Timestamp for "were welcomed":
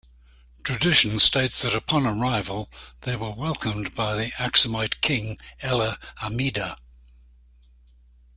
3.15-3.93